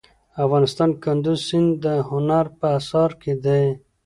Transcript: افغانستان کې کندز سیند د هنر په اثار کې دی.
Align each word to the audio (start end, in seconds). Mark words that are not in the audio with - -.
افغانستان 0.43 0.89
کې 0.93 0.99
کندز 1.03 1.39
سیند 1.47 1.69
د 1.85 1.85
هنر 2.09 2.45
په 2.59 2.67
اثار 2.79 3.09
کې 3.21 3.33
دی. 3.45 3.63